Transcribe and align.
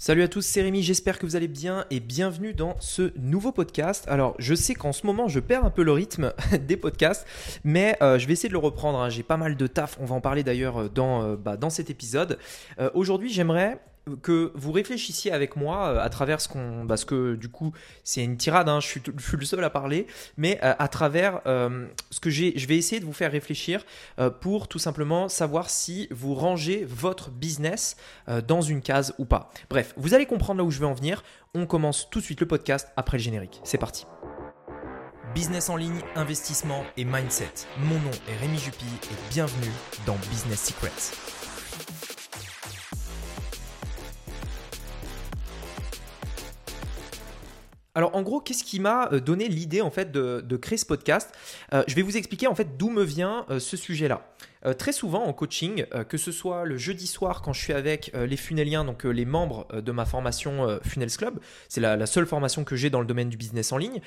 Salut 0.00 0.22
à 0.22 0.28
tous, 0.28 0.42
c'est 0.42 0.62
Rémi, 0.62 0.84
j'espère 0.84 1.18
que 1.18 1.26
vous 1.26 1.34
allez 1.34 1.48
bien 1.48 1.84
et 1.90 1.98
bienvenue 1.98 2.54
dans 2.54 2.76
ce 2.78 3.10
nouveau 3.18 3.50
podcast. 3.50 4.04
Alors 4.06 4.36
je 4.38 4.54
sais 4.54 4.74
qu'en 4.76 4.92
ce 4.92 5.04
moment 5.04 5.26
je 5.26 5.40
perds 5.40 5.64
un 5.64 5.70
peu 5.70 5.82
le 5.82 5.90
rythme 5.90 6.32
des 6.68 6.76
podcasts, 6.76 7.26
mais 7.64 7.96
euh, 8.00 8.16
je 8.16 8.28
vais 8.28 8.34
essayer 8.34 8.48
de 8.48 8.52
le 8.52 8.60
reprendre. 8.60 9.00
hein. 9.00 9.08
J'ai 9.08 9.24
pas 9.24 9.36
mal 9.36 9.56
de 9.56 9.66
taf, 9.66 9.98
on 10.00 10.04
va 10.04 10.14
en 10.14 10.20
parler 10.20 10.44
d'ailleurs 10.44 10.82
euh, 10.82 10.88
dans, 10.88 11.24
euh, 11.24 11.36
bah, 11.36 11.56
dans 11.56 11.68
cet 11.68 11.90
épisode. 11.90 12.38
Aujourd'hui 12.94 13.28
j'aimerais 13.32 13.80
que 14.16 14.52
vous 14.54 14.72
réfléchissiez 14.72 15.32
avec 15.32 15.56
moi 15.56 15.88
euh, 15.88 16.00
à 16.00 16.08
travers 16.08 16.40
ce 16.40 16.48
qu'on 16.48 16.86
parce 16.86 17.04
que 17.04 17.34
du 17.34 17.48
coup 17.48 17.72
c'est 18.04 18.22
une 18.22 18.36
tirade 18.36 18.68
hein, 18.68 18.80
je, 18.80 18.86
suis, 18.86 19.02
le 19.32 19.44
seul 19.44 19.64
à 19.64 19.70
parler 19.70 20.06
mais 20.36 20.58
euh, 20.62 20.74
à 20.78 20.88
travers 20.88 21.40
euh, 21.46 21.86
ce 22.10 22.20
que 22.20 22.30
j'ai 22.30 22.52
je 22.56 22.66
vais 22.66 22.76
essayer 22.76 23.00
de 23.00 23.04
vous 23.04 23.12
faire 23.12 23.32
réfléchir 23.32 23.84
pour 24.40 24.68
tout 24.68 24.78
simplement 24.78 25.28
savoir 25.28 25.70
si 25.70 26.08
vous 26.10 26.34
rangez 26.34 26.84
votre 26.84 27.30
business 27.30 27.96
dans 28.46 28.60
une 28.60 28.80
case 28.80 29.14
ou 29.18 29.24
pas 29.24 29.50
bref 29.70 29.94
vous 29.96 30.14
allez 30.14 30.26
comprendre 30.26 30.58
là 30.58 30.64
où 30.64 30.70
je 30.70 30.80
veux 30.80 30.86
en 30.86 30.94
venir 30.94 31.22
on 31.54 31.66
commence 31.66 32.08
tout 32.10 32.20
de 32.20 32.24
suite 32.24 32.40
le 32.40 32.46
podcast 32.46 32.88
après 32.96 33.18
le 33.18 33.22
générique 33.22 33.60
c'est 33.64 33.78
parti 33.78 34.06
Business 35.34 35.68
en 35.68 35.76
ligne, 35.76 36.00
investissement 36.16 36.84
et 36.96 37.04
mindset. 37.04 37.52
Mon 37.84 37.98
nom 38.00 38.10
est 38.28 38.36
Rémi 38.40 38.58
Jupy 38.58 38.86
et 38.86 39.30
bienvenue 39.30 39.70
dans 40.06 40.16
Business 40.30 40.64
Secrets. 40.64 41.12
Alors 47.98 48.14
en 48.14 48.22
gros, 48.22 48.38
qu'est-ce 48.38 48.62
qui 48.62 48.78
m'a 48.78 49.08
euh, 49.12 49.18
donné 49.18 49.48
l'idée 49.48 49.80
en 49.80 49.90
fait 49.90 50.12
de, 50.12 50.40
de 50.46 50.56
créer 50.56 50.78
ce 50.78 50.86
podcast? 50.86 51.34
Euh, 51.72 51.82
Je 51.88 51.96
vais 51.96 52.02
vous 52.02 52.16
expliquer 52.16 52.46
en 52.46 52.54
fait 52.54 52.76
d'où 52.76 52.90
me 52.90 53.02
vient 53.02 53.44
euh, 53.50 53.58
ce 53.58 53.76
sujet-là. 53.76 54.22
Euh, 54.66 54.74
très 54.74 54.92
souvent 54.92 55.24
en 55.24 55.32
coaching, 55.32 55.84
euh, 55.94 56.04
que 56.04 56.18
ce 56.18 56.32
soit 56.32 56.64
le 56.64 56.76
jeudi 56.76 57.06
soir 57.06 57.42
quand 57.42 57.52
je 57.52 57.60
suis 57.60 57.72
avec 57.72 58.10
euh, 58.14 58.26
les 58.26 58.36
funéliens, 58.36 58.84
donc 58.84 59.04
les 59.04 59.24
membres 59.24 59.66
de 59.72 59.92
ma 59.92 60.04
formation 60.04 60.78
Funnels 60.82 61.16
Club, 61.16 61.38
c'est 61.68 61.80
la, 61.80 62.06
seule 62.06 62.26
formation 62.26 62.64
que 62.64 62.76
j'ai 62.76 62.90
dans 62.90 63.00
le 63.00 63.06
domaine 63.06 63.28
du 63.28 63.36
business 63.36 63.72
en 63.72 63.76
ligne. 63.76 64.00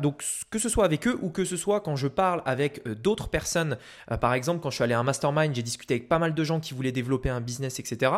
Donc 0.00 0.22
que 0.50 0.58
ce 0.58 0.68
soit 0.68 0.84
avec 0.84 1.06
eux 1.06 1.18
ou 1.22 1.30
que 1.30 1.44
ce 1.44 1.56
soit 1.56 1.80
quand 1.80 1.96
je 1.96 2.08
parle 2.08 2.42
avec 2.44 2.86
d'autres 2.86 3.28
personnes, 3.28 3.78
par 4.20 4.34
exemple 4.34 4.60
quand 4.60 4.70
je 4.70 4.76
suis 4.76 4.84
allé 4.84 4.94
à 4.94 4.98
un 4.98 5.02
mastermind, 5.02 5.54
j'ai 5.54 5.62
discuté 5.62 5.94
avec 5.94 6.08
pas 6.08 6.18
mal 6.18 6.34
de 6.34 6.44
gens 6.44 6.60
qui 6.60 6.74
voulaient 6.74 6.92
développer 6.92 7.30
un 7.30 7.40
business, 7.40 7.80
etc. 7.80 8.12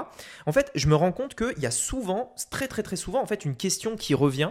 En 0.47 0.53
fait, 0.53 0.71
je 0.75 0.89
me 0.89 0.95
rends 0.95 1.13
compte 1.13 1.35
qu'il 1.35 1.63
y 1.63 1.67
a 1.67 1.71
souvent, 1.71 2.35
très 2.51 2.69
très 2.69 2.83
très 2.83 2.97
souvent, 2.97 3.23
en 3.23 3.27
fait, 3.27 3.45
une 3.45 3.57
question 3.57 3.97
qui 3.97 4.15
revient 4.15 4.51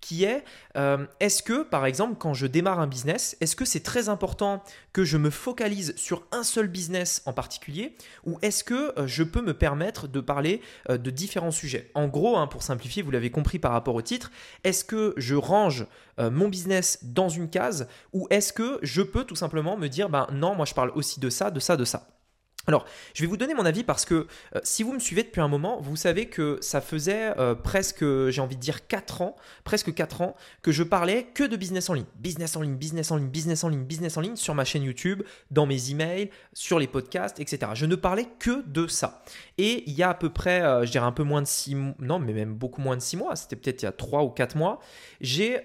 qui 0.00 0.24
est 0.24 0.44
euh, 0.76 1.06
est-ce 1.20 1.42
que, 1.42 1.62
par 1.62 1.86
exemple, 1.86 2.16
quand 2.18 2.34
je 2.34 2.46
démarre 2.46 2.80
un 2.80 2.86
business, 2.86 3.36
est-ce 3.40 3.56
que 3.56 3.64
c'est 3.64 3.80
très 3.80 4.08
important 4.08 4.62
que 4.92 5.04
je 5.04 5.16
me 5.16 5.30
focalise 5.30 5.94
sur 5.96 6.26
un 6.32 6.42
seul 6.42 6.68
business 6.70 7.22
en 7.26 7.32
particulier 7.32 7.94
ou 8.24 8.38
est-ce 8.42 8.64
que 8.64 8.98
euh, 8.98 9.06
je 9.06 9.22
peux 9.22 9.42
me 9.42 9.54
permettre 9.54 10.08
de 10.08 10.20
parler 10.20 10.62
euh, 10.88 10.96
de 10.96 11.10
différents 11.10 11.50
sujets? 11.50 11.90
En 11.94 12.08
gros, 12.08 12.36
hein, 12.36 12.46
pour 12.46 12.62
simplifier, 12.62 13.02
vous 13.02 13.10
l'avez 13.10 13.30
compris 13.30 13.58
par 13.58 13.72
rapport 13.72 13.94
au 13.94 14.02
titre, 14.02 14.30
est-ce 14.64 14.84
que 14.84 15.14
je 15.16 15.34
range 15.34 15.86
euh, 16.18 16.30
mon 16.30 16.48
business 16.48 16.98
dans 17.02 17.28
une 17.28 17.50
case 17.50 17.88
ou 18.12 18.26
est-ce 18.30 18.52
que 18.52 18.78
je 18.82 19.02
peux 19.02 19.24
tout 19.24 19.36
simplement 19.36 19.76
me 19.76 19.88
dire 19.88 20.08
ben 20.08 20.26
non, 20.32 20.54
moi 20.54 20.64
je 20.64 20.74
parle 20.74 20.90
aussi 20.94 21.20
de 21.20 21.30
ça, 21.30 21.50
de 21.50 21.60
ça, 21.60 21.76
de 21.76 21.84
ça? 21.84 22.08
Alors, 22.66 22.84
je 23.14 23.22
vais 23.22 23.26
vous 23.26 23.38
donner 23.38 23.54
mon 23.54 23.64
avis 23.64 23.84
parce 23.84 24.04
que 24.04 24.26
euh, 24.54 24.60
si 24.62 24.82
vous 24.82 24.92
me 24.92 24.98
suivez 24.98 25.22
depuis 25.22 25.40
un 25.40 25.48
moment, 25.48 25.80
vous 25.80 25.96
savez 25.96 26.26
que 26.26 26.58
ça 26.60 26.82
faisait 26.82 27.32
euh, 27.38 27.54
presque, 27.54 28.04
j'ai 28.28 28.40
envie 28.40 28.56
de 28.56 28.60
dire 28.60 28.86
4 28.86 29.22
ans, 29.22 29.36
presque 29.64 29.94
4 29.94 30.20
ans, 30.20 30.36
que 30.60 30.70
je 30.70 30.82
parlais 30.82 31.24
que 31.34 31.42
de 31.42 31.56
business 31.56 31.88
en 31.88 31.94
ligne. 31.94 32.04
Business 32.16 32.56
en 32.56 32.60
ligne, 32.60 32.76
business 32.76 33.10
en 33.10 33.16
ligne, 33.16 33.28
business 33.28 33.64
en 33.64 33.68
ligne, 33.70 33.84
business 33.84 34.16
en 34.18 34.20
ligne 34.20 34.36
sur 34.36 34.54
ma 34.54 34.66
chaîne 34.66 34.82
YouTube, 34.82 35.22
dans 35.50 35.64
mes 35.64 35.90
emails, 35.90 36.30
sur 36.52 36.78
les 36.78 36.86
podcasts, 36.86 37.40
etc. 37.40 37.72
Je 37.74 37.86
ne 37.86 37.96
parlais 37.96 38.28
que 38.38 38.62
de 38.66 38.86
ça. 38.86 39.22
Et 39.56 39.82
il 39.86 39.94
y 39.94 40.02
a 40.02 40.10
à 40.10 40.14
peu 40.14 40.28
près, 40.28 40.60
euh, 40.60 40.84
je 40.84 40.90
dirais 40.90 41.06
un 41.06 41.12
peu 41.12 41.24
moins 41.24 41.40
de 41.40 41.46
6 41.46 41.74
mois, 41.74 41.94
non, 41.98 42.18
mais 42.18 42.34
même 42.34 42.54
beaucoup 42.54 42.82
moins 42.82 42.96
de 42.96 43.02
6 43.02 43.16
mois, 43.16 43.36
c'était 43.36 43.56
peut-être 43.56 43.82
il 43.82 43.86
y 43.86 43.88
a 43.88 43.92
3 43.92 44.22
ou 44.22 44.28
4 44.28 44.56
mois, 44.56 44.80
j'ai 45.22 45.60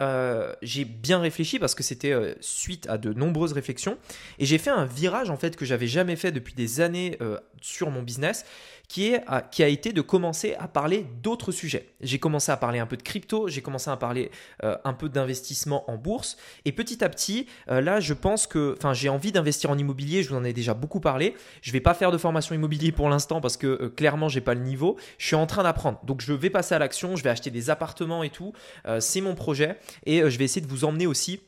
bien 0.85 1.19
réfléchi 1.19 1.59
parce 1.59 1.75
que 1.75 1.83
c'était 1.83 2.35
suite 2.39 2.87
à 2.89 2.97
de 2.97 3.11
nombreuses 3.13 3.53
réflexions 3.53 3.97
et 4.39 4.45
j'ai 4.45 4.58
fait 4.58 4.70
un 4.70 4.86
virage 4.86 5.30
en 5.30 5.37
fait 5.37 5.55
que 5.55 5.65
j'avais 5.65 5.87
jamais 5.87 6.15
fait 6.15 6.31
depuis 6.31 6.53
des 6.53 6.81
années 6.81 6.84
euh, 7.21 7.37
sur 7.61 7.89
mon 7.89 8.03
business 8.03 8.45
qui, 8.87 9.15
a 9.15 9.67
été 9.67 9.91
de 9.91 10.01
commencer 10.01 10.55
à 10.59 10.67
parler 10.67 11.07
d'autres 11.23 11.51
sujets. 11.51 11.89
J'ai 12.01 12.19
commencé 12.19 12.51
à 12.51 12.57
parler 12.57 12.77
un 12.77 12.85
peu 12.85 12.95
de 12.97 13.01
crypto, 13.01 13.47
j'ai 13.47 13.61
commencé 13.61 13.89
à 13.89 13.97
parler 13.97 14.29
euh, 14.63 14.77
un 14.83 14.93
peu 14.93 15.09
d'investissement 15.09 15.89
en 15.89 15.97
bourse 15.97 16.37
et 16.65 16.71
petit 16.71 17.03
à 17.03 17.09
petit, 17.09 17.47
euh, 17.71 17.81
là 17.81 17.99
je 17.99 18.13
pense 18.13 18.45
que, 18.45 18.75
enfin 18.77 18.93
j'ai 18.93 19.09
envie 19.09 19.31
d'investir 19.31 19.71
en 19.71 19.77
immobilier, 19.79 20.21
je 20.21 20.29
vous 20.29 20.35
en 20.35 20.43
ai 20.43 20.53
déjà 20.53 20.75
beaucoup 20.75 20.99
parlé. 20.99 21.35
Je 21.61 21.71
vais 21.71 21.79
pas 21.79 21.95
faire 21.95 22.11
de 22.11 22.17
formation 22.19 22.53
immobilier 22.53 22.91
pour 22.91 23.09
l'instant 23.09 23.41
parce 23.41 23.57
que 23.57 23.87
clairement 23.87 24.29
j'ai 24.29 24.41
pas 24.41 24.53
le 24.53 24.61
niveau. 24.61 24.97
Je 25.17 25.25
suis 25.25 25.35
en 25.35 25.47
train 25.47 25.63
d'apprendre, 25.63 25.99
donc 26.03 26.21
je 26.21 26.33
vais 26.33 26.52
passer 26.52 26.75
à 26.75 26.79
l'action, 26.79 27.15
je 27.15 27.23
vais 27.23 27.31
acheter 27.31 27.49
des 27.49 27.71
appartements 27.71 28.21
et 28.21 28.29
tout. 28.29 28.53
C'est 28.99 29.21
mon 29.21 29.33
projet 29.33 29.77
et 30.05 30.29
je 30.29 30.37
vais 30.37 30.45
essayer 30.45 30.61
de 30.61 30.69
vous 30.69 30.85
emmener 30.85 31.07
aussi 31.07 31.41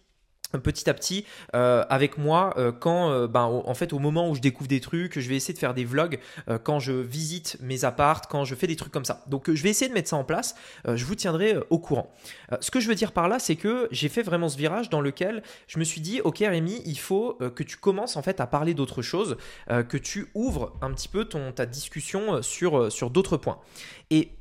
petit 0.52 0.90
à 0.90 0.94
petit 0.94 1.26
euh, 1.56 1.84
avec 1.90 2.18
moi 2.18 2.54
euh, 2.58 2.72
quand 2.72 3.12
euh, 3.12 3.28
ben, 3.28 3.44
en 3.44 3.74
fait 3.74 3.94
au 3.94 4.00
moment 4.00 4.30
où 4.30 4.36
je 4.36 4.42
découvre 4.42 4.68
des 4.68 4.80
trucs 4.80 5.20
je 5.20 5.28
vais 5.28 5.36
essayer 5.36 5.54
de 5.54 5.60
faire 5.60 5.74
des 5.74 5.86
vlogs 5.86 6.20
quand 6.64 6.80
je 6.80 6.94
visite 6.94 7.58
mes 7.62 7.86
appartes 7.86 8.26
quand 8.30 8.46
je 8.46 8.56
fais 8.56 8.68
des 8.68 8.76
trucs 8.76 8.92
comme 8.92 9.06
ça. 9.06 9.24
Donc 9.28 9.52
je 9.52 9.62
vais 9.62 9.70
essayer 9.70 9.90
de 9.90 9.94
mettre 9.94 10.10
ça 10.10 10.16
en 10.16 10.24
place 10.24 10.56
je 10.86 11.04
vous 11.06 11.16
tiendrai 11.16 11.56
au 11.70 11.80
courant. 11.80 12.14
Ce 12.62 12.72
que 12.72 12.80
je 12.80 12.88
veux 12.88 12.96
dire 12.96 13.12
par 13.12 13.28
là 13.28 13.40
c'est 13.40 13.56
que 13.56 13.88
j'ai 13.92 14.10
fait 14.10 14.24
vraiment 14.24 14.50
ce 14.50 14.58
virage 14.58 14.90
dans 14.90 15.02
lequel 15.02 15.44
je 15.68 15.80
me 15.80 15.84
suis 15.84 16.02
dit 16.02 16.22
ok 16.22 16.40
Rémi 16.40 16.82
il 16.86 17.00
faut 17.00 17.38
que 17.56 17.64
tu 17.64 17.78
commences 17.78 18.16
en 18.16 18.22
fait 18.22 18.40
à 18.40 18.48
parler 18.48 18.74
d'autre 18.74 19.02
chose 19.02 19.38
euh, 19.70 19.84
que 19.84 19.98
tu 19.98 20.28
ouvres 20.34 20.74
un 20.82 20.92
petit 20.92 21.08
peu 21.08 21.26
ton 21.26 21.52
ta 21.52 21.66
discussion 21.66 22.42
sur 22.42 22.92
sur 22.92 23.10
d'autres 23.10 23.38
points. 23.38 23.60
Et 24.10 24.37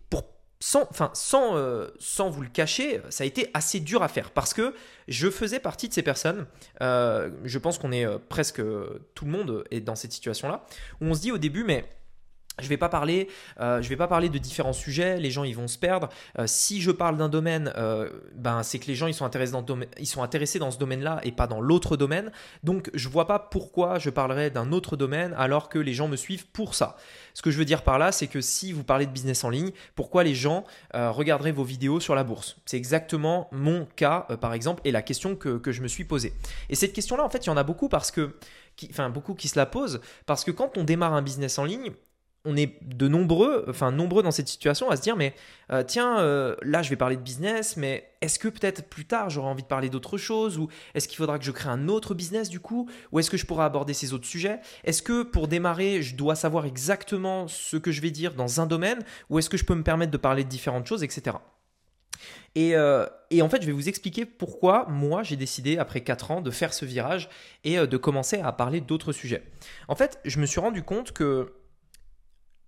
euh, 1.55 1.89
sans 1.99 2.31
vous 2.31 2.43
le 2.43 2.49
cacher, 2.49 3.01
ça 3.11 3.25
a 3.25 3.27
été 3.27 3.51
assez 3.55 3.81
dur 3.81 4.03
à 4.03 4.09
faire 4.09 4.31
parce 4.31 4.53
que 4.55 4.75
je 5.09 5.31
faisais 5.31 5.61
partie 5.61 5.89
de 5.89 5.95
ces 5.95 6.03
personnes. 6.03 6.47
euh, 6.83 7.31
je 7.45 7.59
pense 7.59 7.79
qu'on 7.79 7.93
est 7.93 8.05
euh, 8.05 8.19
presque 8.29 8.63
tout 9.15 9.25
le 9.25 9.31
monde 9.31 9.65
est 9.71 9.81
dans 9.81 9.95
cette 9.95 10.13
situation-là 10.13 10.65
où 11.01 11.07
on 11.07 11.15
se 11.15 11.21
dit 11.21 11.33
au 11.33 11.39
début, 11.39 11.65
mais 11.65 11.85
je 12.61 12.69
vais 12.69 12.77
pas 12.77 12.89
parler, 12.89 13.29
euh, 13.61 13.83
je 13.83 13.89
vais 13.89 13.97
pas 13.97 14.09
parler 14.09 14.29
de 14.29 14.39
différents 14.39 14.73
sujets. 14.73 15.19
Les 15.19 15.31
gens 15.31 15.45
ils 15.45 15.55
vont 15.55 15.69
se 15.69 15.79
perdre. 15.79 16.09
Euh, 16.39 16.47
si 16.47 16.81
je 16.81 16.91
parle 16.91 17.19
d'un 17.19 17.29
domaine, 17.29 17.73
euh, 17.77 18.09
ben 18.35 18.63
c'est 18.63 18.79
que 18.79 18.87
les 18.87 18.95
gens 18.95 19.07
ils 19.07 19.15
sont 19.15 19.25
intéressés 19.25 20.59
dans, 20.59 20.71
ce 20.71 20.79
domaine-là 20.79 21.21
et 21.23 21.33
pas 21.33 21.47
dans 21.47 21.61
l'autre 21.61 21.97
domaine. 21.97 22.33
Donc 22.63 22.91
je 22.95 23.09
vois 23.09 23.27
pas 23.27 23.39
pourquoi 23.39 23.99
je 23.99 24.11
parlerais 24.11 24.51
d'un 24.51 24.73
autre 24.73 24.97
domaine 24.97 25.35
alors 25.37 25.69
que 25.69 25.79
les 25.79 25.95
gens 25.95 26.09
me 26.09 26.17
suivent 26.17 26.47
pour 26.47 26.75
ça. 26.75 26.97
Ce 27.37 27.43
que 27.43 27.51
je 27.51 27.59
veux 27.59 27.67
dire 27.67 27.83
par 27.83 27.99
là, 27.99 28.13
c'est 28.13 28.29
que 28.29 28.41
si 28.41 28.73
vous 28.73 28.83
parlez 28.83 29.05
de 29.05 29.11
business 29.11 29.45
en 29.45 29.51
ligne, 29.51 29.71
pourquoi 29.95 30.25
les 30.25 30.35
gens 30.35 30.65
euh, 30.95 31.11
regarderaient 31.11 31.53
vos 31.53 31.65
vidéos 31.65 32.01
sur 32.01 32.15
la 32.15 32.25
bourse? 32.25 32.57
C'est 32.65 32.79
exactement 32.79 33.49
mon 33.53 33.87
cas, 33.95 34.27
euh, 34.31 34.39
par 34.39 34.55
exemple, 34.55 34.81
et 34.87 34.91
la 34.91 35.03
question 35.03 35.37
que, 35.37 35.59
que 35.59 35.71
je 35.71 35.83
me 35.83 35.89
suis 35.89 36.05
posée. 36.05 36.33
Et 36.71 36.75
cette 36.75 36.95
question-là, 36.95 37.23
en 37.23 37.29
fait, 37.29 37.45
il 37.45 37.49
y 37.49 37.51
en 37.51 37.59
a 37.59 37.63
beaucoup 37.63 37.91
parce 37.91 38.11
que, 38.11 38.37
enfin, 38.89 39.11
beaucoup 39.11 39.35
qui 39.35 39.49
se 39.49 39.59
la 39.59 39.67
posent, 39.67 40.01
parce 40.25 40.45
que 40.45 40.51
quand 40.51 40.79
on 40.79 40.85
démarre 40.85 41.13
un 41.13 41.21
business 41.21 41.59
en 41.59 41.67
ligne, 41.67 41.93
on 42.47 42.57
est 42.57 42.83
de 42.83 43.09
nombreux, 43.09 43.67
enfin 43.69 43.91
nombreux 43.91 44.23
dans 44.23 44.31
cette 44.31 44.49
situation 44.49 44.89
à 44.91 44.97
se 44.97 45.03
dire 45.03 45.17
mais 45.17 45.35
euh, 45.73 45.83
tiens 45.83 46.21
euh, 46.21 46.57
là 46.63 46.83
je 46.83 46.91
vais 46.91 46.97
parler 46.97 47.17
de 47.17 47.21
business 47.21 47.77
mais 47.77 48.09
est-ce 48.21 48.39
que 48.39 48.49
peut-être 48.49 48.89
plus 48.89 49.05
tard 49.05 49.29
j'aurai 49.29 49.49
envie 49.49 49.65
de 49.65 49.69
parler 49.69 49.91
d'autre 49.91 50.17
chose 50.17 50.57
ou 50.57 50.69
est-ce 50.95 51.09
qu'il 51.09 51.17
faudra 51.17 51.39
que 51.39 51.45
je 51.45 51.51
crée 51.51 51.69
un 51.69 51.89
autre 51.89 52.15
business 52.15 52.49
du 52.49 52.61
coup 52.61 52.89
ou 53.13 53.19
est-ce 53.19 53.31
que 53.31 53.37
je 53.37 53.45
pourrai 53.45 53.65
aborder 53.65 53.93
ces 53.93 54.15
autres 54.15 54.27
sujets? 54.27 54.61
Est-ce 54.85 55.03
que 55.03 55.23
pour 55.25 55.49
démarrer 55.49 56.03
je 56.03 56.15
dois 56.15 56.37
savoir 56.37 56.67
exactement 56.67 57.49
ce 57.49 57.77
que 57.77 57.91
je 57.91 58.01
vais 58.01 58.11
dire 58.11 58.35
dans 58.35 58.61
un 58.61 58.67
domaine 58.67 59.01
ou 59.29 59.39
est-ce 59.39 59.51
que 59.51 59.57
je 59.57 59.65
peux 59.65 59.75
me 59.75 59.83
permettre 59.83 60.13
de 60.13 60.19
parler 60.19 60.45
de 60.45 60.49
différentes 60.49 60.87
choses 60.87 61.03
etc 61.03 61.37
et, 62.55 62.75
euh, 62.75 63.05
et 63.31 63.43
en 63.43 63.51
fait, 63.51 63.61
je 63.61 63.67
vais 63.67 63.73
vous 63.73 63.91
expliquer 63.91 64.25
pourquoi 64.25 64.87
moi 64.89 65.23
j'ai 65.23 65.37
décidé, 65.37 65.77
après 65.77 66.01
4 66.01 66.31
ans, 66.31 66.41
de 66.41 66.51
faire 66.51 66.73
ce 66.73 66.87
virage 66.87 67.29
et 67.65 67.77
de 67.77 67.97
commencer 67.99 68.41
à 68.41 68.51
parler 68.53 68.81
d'autres 68.81 69.13
sujets. 69.13 69.43
En 69.89 69.95
fait, 69.95 70.19
je 70.25 70.41
me 70.41 70.47
suis 70.47 70.59
rendu 70.59 70.83
compte 70.83 71.13
que 71.13 71.53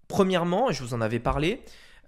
Premièrement, 0.08 0.72
je 0.72 0.82
vous 0.82 0.94
en 0.94 1.00
avais 1.02 1.18
parlé, 1.18 1.60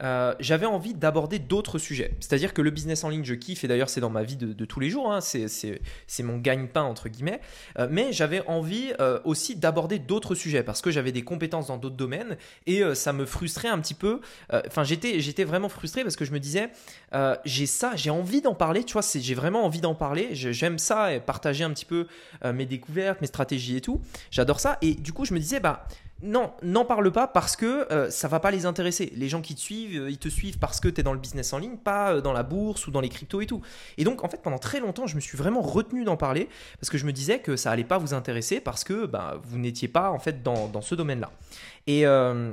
euh, 0.02 0.34
j'avais 0.40 0.64
envie 0.64 0.94
d'aborder 0.94 1.38
d'autres 1.38 1.76
sujets. 1.78 2.14
C'est-à-dire 2.20 2.54
que 2.54 2.62
le 2.62 2.70
business 2.70 3.04
en 3.04 3.10
ligne, 3.10 3.24
je 3.24 3.34
kiffe, 3.34 3.64
et 3.64 3.68
d'ailleurs 3.68 3.90
c'est 3.90 4.00
dans 4.00 4.08
ma 4.08 4.22
vie 4.22 4.36
de, 4.36 4.64
tous 4.64 4.80
les 4.80 4.88
jours, 4.88 5.12
hein, 5.12 5.20
c'est- 5.20 6.22
mon 6.22 6.38
gagne-pain, 6.38 6.82
entre 6.82 7.10
guillemets, 7.10 7.40
Euh, 7.78 7.86
mais 7.90 8.10
j'avais 8.10 8.42
envie 8.46 8.94
euh, 9.00 9.20
aussi 9.24 9.56
d'aborder 9.56 9.98
d'autres 9.98 10.34
sujets, 10.34 10.62
parce 10.62 10.80
que 10.80 10.90
j'avais 10.90 11.12
des 11.12 11.20
compétences 11.22 11.66
dans 11.66 11.76
d'autres 11.76 11.96
domaines, 11.96 12.38
et 12.66 12.82
ça 12.94 13.12
me 13.12 13.26
frustrait 13.26 13.68
un 13.68 13.78
petit 13.78 13.92
peu, 13.92 14.20
enfin 14.66 14.84
j'étais 14.84 15.44
vraiment 15.44 15.68
frustré, 15.68 16.02
parce 16.02 16.16
que 16.16 16.24
je 16.24 16.32
me 16.32 16.40
disais, 16.40 16.70
j'ai 17.44 17.66
ça, 17.66 17.92
j'ai 17.96 18.08
envie 18.10 18.40
d'en 18.40 18.54
parler, 18.54 18.84
tu 18.84 18.94
vois, 18.94 19.02
j'ai 19.14 19.34
vraiment 19.34 19.66
envie 19.66 19.82
d'en 19.82 19.94
parler, 19.94 20.28
j'aime 20.32 20.78
ça, 20.78 21.12
et 21.12 21.20
partager 21.20 21.64
un 21.64 21.70
petit 21.70 21.84
peu 21.84 22.06
mes 22.54 22.64
découvertes, 22.64 23.20
mes 23.20 23.26
stratégies 23.26 23.76
et 23.76 23.80
tout, 23.82 24.00
j'adore 24.30 24.60
ça, 24.60 24.78
et 24.80 24.94
du 24.94 25.12
coup 25.12 25.26
je 25.26 25.34
me 25.34 25.38
disais, 25.38 25.60
bah 25.60 25.86
non, 26.22 26.52
n'en 26.62 26.84
parle 26.84 27.10
pas 27.10 27.26
parce 27.26 27.56
que 27.56 27.90
euh, 27.90 28.10
ça 28.10 28.28
va 28.28 28.40
pas 28.40 28.50
les 28.50 28.66
intéresser. 28.66 29.12
Les 29.16 29.28
gens 29.28 29.40
qui 29.40 29.54
te 29.54 29.60
suivent, 29.60 30.02
euh, 30.02 30.10
ils 30.10 30.18
te 30.18 30.28
suivent 30.28 30.58
parce 30.58 30.78
que 30.78 30.88
tu 30.88 31.00
es 31.00 31.02
dans 31.02 31.14
le 31.14 31.18
business 31.18 31.52
en 31.52 31.58
ligne, 31.58 31.76
pas 31.78 32.12
euh, 32.12 32.20
dans 32.20 32.34
la 32.34 32.42
bourse 32.42 32.86
ou 32.86 32.90
dans 32.90 33.00
les 33.00 33.08
cryptos 33.08 33.40
et 33.40 33.46
tout. 33.46 33.62
Et 33.96 34.04
donc, 34.04 34.22
en 34.22 34.28
fait, 34.28 34.42
pendant 34.42 34.58
très 34.58 34.80
longtemps, 34.80 35.06
je 35.06 35.14
me 35.14 35.20
suis 35.20 35.38
vraiment 35.38 35.62
retenu 35.62 36.04
d'en 36.04 36.18
parler 36.18 36.48
parce 36.78 36.90
que 36.90 36.98
je 36.98 37.06
me 37.06 37.12
disais 37.12 37.38
que 37.38 37.56
ça 37.56 37.70
allait 37.70 37.84
pas 37.84 37.96
vous 37.96 38.12
intéresser 38.12 38.60
parce 38.60 38.84
que 38.84 39.06
bah, 39.06 39.40
vous 39.44 39.58
n'étiez 39.58 39.88
pas 39.88 40.10
en 40.10 40.18
fait 40.18 40.42
dans, 40.42 40.82
ce 40.82 40.94
domaine-là. 40.94 41.30
Et, 41.86 42.06
euh, 42.06 42.52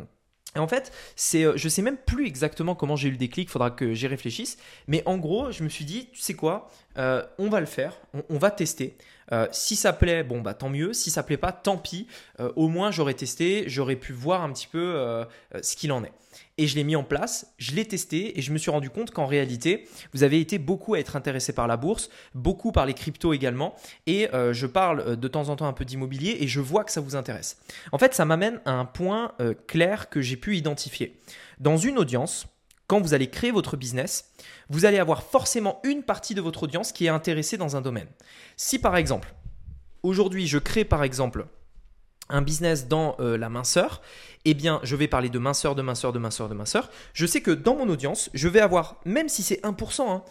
Et 0.56 0.60
en 0.60 0.68
fait, 0.68 0.94
c'est, 1.18 1.46
je 1.58 1.70
sais 1.70 1.82
même 1.82 1.98
plus 1.98 2.26
exactement 2.26 2.74
comment 2.74 2.96
j'ai 2.96 3.10
eu 3.10 3.12
le 3.12 3.18
déclic, 3.18 3.50
faudra 3.50 3.70
que 3.72 3.94
j'y 3.94 4.08
réfléchisse. 4.08 4.58
Mais 4.88 5.04
en 5.06 5.18
gros, 5.18 5.52
je 5.52 5.64
me 5.64 5.70
suis 5.70 5.84
dit, 5.84 6.08
tu 6.14 6.22
sais 6.22 6.36
quoi, 6.36 6.70
on 6.96 7.50
va 7.50 7.60
le 7.60 7.66
faire, 7.66 7.94
on, 8.30 8.38
va 8.38 8.50
tester. 8.50 8.98
Euh, 9.32 9.48
si 9.52 9.76
ça 9.76 9.94
plaît, 9.94 10.24
bon 10.24 10.42
bah 10.42 10.54
tant 10.54 10.70
mieux. 10.70 10.94
Si 10.94 11.12
ça 11.12 11.24
plaît 11.24 11.38
pas, 11.38 11.52
tant 11.52 11.78
pis. 11.78 12.08
au 12.56 12.68
moins 12.68 12.92
j'aurais 12.92 13.14
testé, 13.14 13.66
j'aurais 13.68 13.96
pu 13.96 14.14
voir 14.14 14.44
un 14.44 14.52
petit 14.52 14.68
peu 14.68 15.26
ce 15.62 15.76
qu'il 15.76 15.92
en 15.92 16.04
est 16.04 16.12
et 16.58 16.68
je 16.68 16.76
l'ai 16.76 16.84
mis 16.84 16.96
en 16.96 17.04
place, 17.04 17.54
je 17.58 17.74
l'ai 17.74 17.86
testé 17.86 18.38
et 18.38 18.42
je 18.42 18.52
me 18.52 18.58
suis 18.58 18.72
rendu 18.72 18.90
compte 18.90 19.12
qu'en 19.12 19.26
réalité, 19.26 19.88
vous 20.14 20.24
avez 20.24 20.40
été 20.40 20.58
beaucoup 20.58 20.96
à 20.96 21.00
être 21.00 21.16
intéressé 21.16 21.54
par 21.54 21.68
la 21.68 21.78
bourse, 21.78 22.10
beaucoup 22.34 22.72
par 22.72 22.86
les 22.86 22.94
cryptos 22.94 23.34
également, 23.34 23.76
et 24.06 24.34
euh, 24.34 24.54
je 24.54 24.66
parle 24.66 25.02
euh, 25.02 25.16
de 25.16 25.28
temps 25.28 25.50
en 25.50 25.56
temps 25.56 25.68
un 25.68 25.74
peu 25.74 25.86
d'immobilier 25.86 26.38
et 26.40 26.48
je 26.48 26.60
vois 26.60 26.84
que 26.84 26.92
ça 26.92 27.02
vous 27.02 27.16
intéresse. 27.16 27.58
En 27.92 27.98
fait, 27.98 28.14
ça 28.14 28.26
m'amène 28.26 28.60
à 28.66 28.72
un 28.72 28.86
point 28.86 29.34
euh, 29.40 29.54
clair 29.68 30.10
que 30.10 30.22
j'ai 30.22 30.38
pu 30.38 30.58
identifier. 30.58 31.20
Dans 31.60 31.78
une 31.78 31.98
audience, 31.98 32.48
quand 32.88 33.02
vous 33.02 33.14
allez 33.14 33.30
créer 33.30 33.52
votre 33.52 33.78
business, 33.78 34.32
vous 34.70 34.86
allez 34.86 34.98
avoir 34.98 35.24
forcément 35.24 35.80
une 35.84 36.04
partie 36.04 36.34
de 36.34 36.42
votre 36.42 36.64
audience 36.64 36.92
qui 36.92 37.06
est 37.06 37.10
intéressée 37.10 37.58
dans 37.58 37.76
un 37.76 37.82
domaine. 37.82 38.08
Si 38.56 38.80
par 38.80 38.96
exemple, 38.96 39.34
aujourd'hui 40.04 40.48
je 40.48 40.58
crée 40.58 40.86
par 40.86 41.04
exemple 41.04 41.48
un 42.30 42.42
business 42.42 42.88
dans 42.88 43.16
euh, 43.20 43.38
la 43.38 43.50
minceur, 43.50 44.02
eh 44.46 44.54
bien, 44.54 44.80
je 44.84 44.96
vais 44.96 45.08
parler 45.08 45.30
de 45.30 45.40
minceur, 45.40 45.76
de 45.76 45.82
minceur, 45.82 46.12
de 46.12 46.20
minceur, 46.20 46.50
de 46.50 46.54
minceur. 46.54 46.90
Je 47.14 47.26
sais 47.26 47.42
que 47.42 47.52
dans 47.52 47.76
mon 47.76 47.88
audience, 47.90 48.30
je 48.34 48.48
vais 48.48 48.60
avoir, 48.60 48.98
même 49.06 49.30
si 49.30 49.44
c'est 49.44 49.62
1%, 49.64 50.10
hein, 50.10 50.24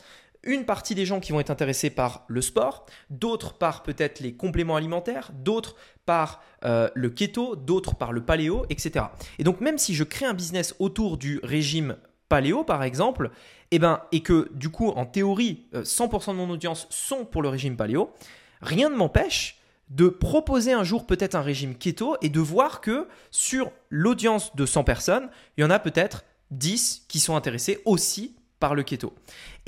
une 0.42 0.64
partie 0.64 0.94
des 0.94 1.06
gens 1.06 1.20
qui 1.20 1.32
vont 1.32 1.40
être 1.40 1.50
intéressés 1.50 1.90
par 1.90 2.24
le 2.28 2.40
sport, 2.40 2.86
d'autres 3.10 3.54
par 3.54 3.82
peut-être 3.82 4.20
les 4.20 4.34
compléments 4.34 4.76
alimentaires, 4.76 5.30
d'autres 5.34 5.74
par 6.04 6.42
euh, 6.64 6.88
le 6.94 7.10
keto, 7.10 7.56
d'autres 7.56 7.96
par 7.96 8.12
le 8.12 8.24
paléo, 8.24 8.64
etc. 8.70 9.06
Et 9.38 9.44
donc, 9.44 9.60
même 9.60 9.78
si 9.78 9.94
je 9.94 10.04
crée 10.04 10.26
un 10.26 10.34
business 10.34 10.74
autour 10.78 11.16
du 11.16 11.40
régime 11.42 11.96
paléo, 12.28 12.64
par 12.64 12.82
exemple, 12.82 13.30
eh 13.70 13.78
ben, 13.78 14.00
et 14.12 14.20
que 14.20 14.50
du 14.52 14.68
coup, 14.68 14.88
en 14.90 15.06
théorie, 15.06 15.66
100% 15.74 16.30
euh, 16.30 16.32
de 16.32 16.36
mon 16.36 16.50
audience 16.50 16.86
sont 16.90 17.24
pour 17.24 17.42
le 17.42 17.48
régime 17.48 17.76
paléo, 17.76 18.12
rien 18.60 18.88
ne 18.90 18.96
m'empêche 18.96 19.60
de 19.90 20.08
proposer 20.08 20.72
un 20.72 20.84
jour 20.84 21.06
peut-être 21.06 21.36
un 21.36 21.42
régime 21.42 21.76
keto 21.76 22.16
et 22.20 22.28
de 22.28 22.40
voir 22.40 22.80
que 22.80 23.06
sur 23.30 23.70
l'audience 23.88 24.54
de 24.56 24.66
100 24.66 24.84
personnes, 24.84 25.28
il 25.56 25.60
y 25.60 25.64
en 25.64 25.70
a 25.70 25.78
peut-être 25.78 26.24
10 26.50 27.04
qui 27.08 27.20
sont 27.20 27.36
intéressés 27.36 27.80
aussi 27.84 28.36
par 28.58 28.74
le 28.74 28.82
keto. 28.82 29.14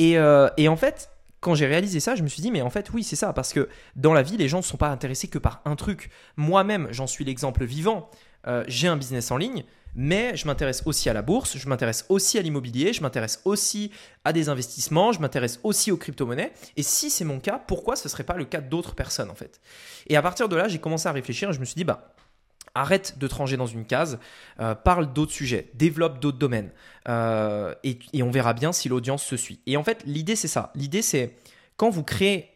Euh, 0.00 0.50
et, 0.56 0.68
en 0.68 0.76
fait, 0.76 1.10
quand 1.40 1.54
j'ai 1.54 1.66
réalisé 1.66 2.00
ça, 2.00 2.16
je 2.16 2.22
me 2.22 2.28
suis 2.28 2.42
dit, 2.42 2.50
mais 2.50 2.62
en 2.62 2.70
fait, 2.70 2.90
oui, 2.92 3.04
c'est 3.04 3.16
ça, 3.16 3.32
parce 3.32 3.52
que 3.52 3.68
dans 3.94 4.12
la 4.12 4.22
vie, 4.22 4.36
les 4.36 4.48
gens 4.48 4.58
ne 4.58 4.62
sont 4.62 4.76
pas 4.76 4.88
intéressés 4.88 5.28
que 5.28 5.38
par 5.38 5.60
un 5.64 5.76
truc. 5.76 6.10
Moi-même, 6.36 6.88
j'en 6.90 7.06
suis 7.06 7.24
l'exemple 7.24 7.64
vivant. 7.64 8.10
Euh, 8.46 8.64
j'ai 8.66 8.88
un 8.88 8.96
business 8.96 9.30
en 9.30 9.36
ligne, 9.36 9.64
mais 9.94 10.36
je 10.36 10.46
m'intéresse 10.46 10.82
aussi 10.84 11.08
à 11.08 11.12
la 11.12 11.22
bourse, 11.22 11.58
je 11.58 11.68
m'intéresse 11.68 12.06
aussi 12.08 12.38
à 12.38 12.42
l'immobilier, 12.42 12.92
je 12.92 13.02
m'intéresse 13.02 13.40
aussi 13.44 13.90
à 14.24 14.32
des 14.32 14.48
investissements, 14.48 15.12
je 15.12 15.20
m'intéresse 15.20 15.60
aussi 15.62 15.90
aux 15.90 15.96
crypto-monnaies. 15.96 16.52
Et 16.76 16.82
si 16.82 17.10
c'est 17.10 17.24
mon 17.24 17.40
cas, 17.40 17.58
pourquoi 17.58 17.96
ce 17.96 18.06
ne 18.06 18.10
serait 18.10 18.24
pas 18.24 18.36
le 18.36 18.44
cas 18.44 18.60
d'autres 18.60 18.94
personnes 18.94 19.30
en 19.30 19.34
fait? 19.34 19.60
Et 20.06 20.16
à 20.16 20.22
partir 20.22 20.48
de 20.48 20.56
là, 20.56 20.68
j'ai 20.68 20.78
commencé 20.78 21.08
à 21.08 21.12
réfléchir 21.12 21.50
et 21.50 21.52
je 21.52 21.60
me 21.60 21.64
suis 21.64 21.74
dit, 21.74 21.84
bah, 21.84 22.14
arrête 22.74 23.18
de 23.18 23.26
te 23.26 23.34
ranger 23.34 23.56
dans 23.56 23.66
une 23.66 23.84
case, 23.84 24.18
euh, 24.60 24.74
parle 24.74 25.12
d'autres 25.12 25.32
sujets, 25.32 25.70
développe 25.74 26.20
d'autres 26.20 26.38
domaines, 26.38 26.70
euh, 27.08 27.74
et, 27.84 28.22
on 28.22 28.30
verra 28.30 28.52
bien 28.52 28.72
si 28.72 28.88
l'audience 28.88 29.24
se 29.24 29.36
suit. 29.36 29.60
Et 29.66 29.76
en 29.76 29.84
fait, 29.84 30.02
l'idée 30.04 30.36
c'est 30.36 30.48
ça. 30.48 30.72
L'idée 30.74 31.02
c'est 31.02 31.34
quand 31.76 31.90
vous 31.90 32.04
créez 32.04 32.50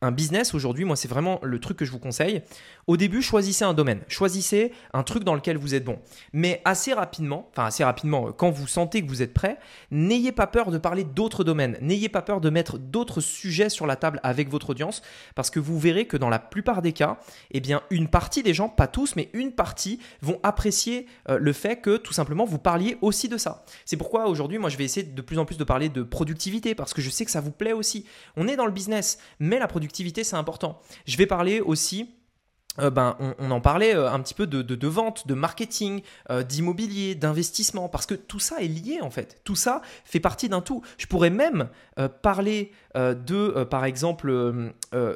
un 0.00 0.12
business 0.12 0.54
aujourd'hui, 0.54 0.84
moi 0.84 0.94
c'est 0.94 1.08
vraiment 1.08 1.40
le 1.42 1.58
truc 1.58 1.78
que 1.78 1.84
je 1.84 1.90
vous 1.90 1.98
conseille. 1.98 2.42
Au 2.86 2.96
début, 2.96 3.20
choisissez 3.20 3.64
un 3.64 3.74
domaine, 3.74 4.00
choisissez 4.06 4.72
un 4.92 5.02
truc 5.02 5.24
dans 5.24 5.34
lequel 5.34 5.56
vous 5.56 5.74
êtes 5.74 5.84
bon. 5.84 5.98
Mais 6.32 6.62
assez 6.64 6.94
rapidement, 6.94 7.50
assez 7.56 7.82
rapidement, 7.82 8.30
quand 8.32 8.50
vous 8.50 8.68
sentez 8.68 9.02
que 9.02 9.08
vous 9.08 9.22
êtes 9.22 9.34
prêt, 9.34 9.58
n'ayez 9.90 10.30
pas 10.30 10.46
peur 10.46 10.70
de 10.70 10.78
parler 10.78 11.02
d'autres 11.02 11.42
domaines, 11.42 11.76
n'ayez 11.80 12.08
pas 12.08 12.22
peur 12.22 12.40
de 12.40 12.48
mettre 12.48 12.78
d'autres 12.78 13.20
sujets 13.20 13.68
sur 13.68 13.86
la 13.86 13.96
table 13.96 14.20
avec 14.22 14.48
votre 14.48 14.70
audience, 14.70 15.02
parce 15.34 15.50
que 15.50 15.58
vous 15.58 15.78
verrez 15.78 16.06
que 16.06 16.16
dans 16.16 16.28
la 16.28 16.38
plupart 16.38 16.80
des 16.80 16.92
cas, 16.92 17.18
eh 17.50 17.60
bien 17.60 17.82
une 17.90 18.08
partie 18.08 18.44
des 18.44 18.54
gens, 18.54 18.68
pas 18.68 18.86
tous, 18.86 19.16
mais 19.16 19.30
une 19.32 19.52
partie 19.52 19.98
vont 20.22 20.38
apprécier 20.44 21.06
euh, 21.28 21.38
le 21.38 21.52
fait 21.52 21.80
que 21.80 21.96
tout 21.96 22.12
simplement 22.12 22.44
vous 22.44 22.58
parliez 22.58 22.98
aussi 23.02 23.28
de 23.28 23.36
ça. 23.36 23.64
C'est 23.84 23.96
pourquoi 23.96 24.28
aujourd'hui, 24.28 24.58
moi 24.58 24.70
je 24.70 24.76
vais 24.76 24.84
essayer 24.84 25.04
de 25.04 25.22
plus 25.22 25.38
en 25.38 25.44
plus 25.44 25.58
de 25.58 25.64
parler 25.64 25.88
de 25.88 26.02
productivité, 26.04 26.76
parce 26.76 26.94
que 26.94 27.02
je 27.02 27.10
sais 27.10 27.24
que 27.24 27.32
ça 27.32 27.40
vous 27.40 27.50
plaît 27.50 27.72
aussi. 27.72 28.06
On 28.36 28.46
est 28.46 28.56
dans 28.56 28.66
le 28.66 28.72
business, 28.72 29.18
mais 29.40 29.58
la 29.58 29.66
productivité 29.66 29.87
c'est 29.94 30.36
important. 30.36 30.80
Je 31.06 31.16
vais 31.16 31.26
parler 31.26 31.60
aussi 31.60 32.08
euh, 32.80 32.90
ben, 32.90 33.16
on, 33.38 33.50
en 33.50 33.60
parlait 33.60 33.94
euh, 33.94 34.10
un 34.10 34.20
petit 34.20 34.34
peu 34.34 34.46
de, 34.46 34.86
vente, 34.86 35.26
de 35.26 35.34
marketing, 35.34 36.02
euh, 36.30 36.42
d'immobilier, 36.42 37.14
d'investissement, 37.14 37.88
parce 37.88 38.06
que 38.06 38.14
tout 38.14 38.38
ça 38.38 38.60
est 38.60 38.68
lié 38.68 39.00
en 39.02 39.10
fait. 39.10 39.40
Tout 39.44 39.56
ça 39.56 39.82
fait 40.04 40.20
partie 40.20 40.48
d'un 40.48 40.60
tout. 40.60 40.82
Je 40.96 41.06
pourrais 41.06 41.30
même 41.30 41.68
parler 42.22 42.72
de, 42.94 43.64
par 43.64 43.84
exemple, 43.84 44.72